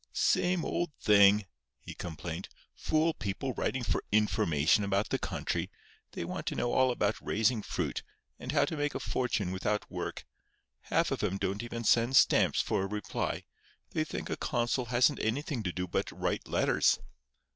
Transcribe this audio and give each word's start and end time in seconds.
"Same 0.13 0.65
old 0.65 0.89
thing!" 0.99 1.45
he 1.79 1.93
complained. 1.93 2.49
"Fool 2.73 3.13
people 3.13 3.53
writing 3.53 3.83
for 3.83 4.03
information 4.11 4.83
about 4.83 5.09
the 5.09 5.19
country. 5.19 5.69
They 6.13 6.25
want 6.25 6.47
to 6.47 6.55
know 6.55 6.73
all 6.73 6.89
about 6.89 7.21
raising 7.23 7.61
fruit, 7.61 8.01
and 8.39 8.51
how 8.51 8.65
to 8.65 8.75
make 8.75 8.95
a 8.95 8.99
fortune 8.99 9.51
without 9.51 9.91
work. 9.91 10.25
Half 10.85 11.11
of 11.11 11.21
'em 11.23 11.37
don't 11.37 11.61
even 11.61 11.83
send 11.83 12.15
stamps 12.15 12.61
for 12.61 12.81
a 12.81 12.87
reply. 12.87 13.43
They 13.91 14.03
think 14.03 14.31
a 14.31 14.37
consul 14.37 14.85
hasn't 14.85 15.21
anything 15.23 15.61
to 15.61 15.71
do 15.71 15.85
but 15.87 16.11
write 16.11 16.47
letters. 16.47 16.97